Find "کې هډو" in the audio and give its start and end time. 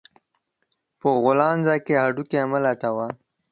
1.85-2.23